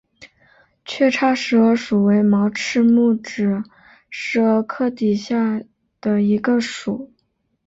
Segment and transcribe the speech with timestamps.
[0.83, 3.61] 缺叉石蛾属为毛翅目指
[4.09, 5.61] 石蛾科底下
[6.01, 7.13] 的一个属。